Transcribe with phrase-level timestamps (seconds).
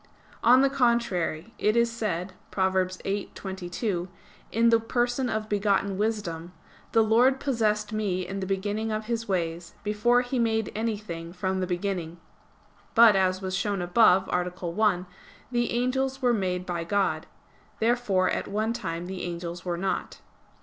[0.43, 2.73] On the contrary, It is said (Prov.
[2.73, 4.07] 8:22),
[4.51, 6.53] in the person of begotten Wisdom:
[6.91, 11.59] "The Lord possessed me in the beginning of His ways, before He made anything from
[11.59, 12.17] the beginning."
[12.95, 14.49] But, as was shown above (A.
[14.67, 15.05] 1),
[15.51, 17.27] the angels were made by God.
[17.77, 20.19] Therefore at one time the angels were not.